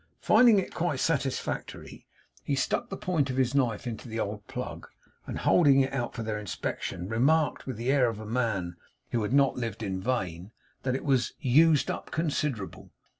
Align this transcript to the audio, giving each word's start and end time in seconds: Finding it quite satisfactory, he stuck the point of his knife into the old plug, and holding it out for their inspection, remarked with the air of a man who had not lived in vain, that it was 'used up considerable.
Finding 0.21 0.57
it 0.57 0.73
quite 0.73 0.99
satisfactory, 0.99 2.07
he 2.43 2.55
stuck 2.55 2.89
the 2.89 2.97
point 2.97 3.29
of 3.29 3.37
his 3.37 3.53
knife 3.53 3.85
into 3.85 4.07
the 4.09 4.19
old 4.19 4.47
plug, 4.47 4.87
and 5.27 5.37
holding 5.37 5.81
it 5.81 5.93
out 5.93 6.15
for 6.15 6.23
their 6.23 6.39
inspection, 6.39 7.07
remarked 7.07 7.67
with 7.67 7.77
the 7.77 7.91
air 7.91 8.09
of 8.09 8.19
a 8.19 8.25
man 8.25 8.77
who 9.11 9.21
had 9.21 9.31
not 9.31 9.57
lived 9.57 9.83
in 9.83 10.01
vain, 10.01 10.51
that 10.81 10.95
it 10.95 11.05
was 11.05 11.33
'used 11.39 11.91
up 11.91 12.09
considerable. 12.09 12.89